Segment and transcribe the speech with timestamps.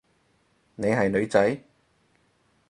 [0.77, 1.61] 你係女仔？